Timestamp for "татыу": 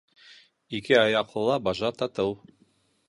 2.01-2.33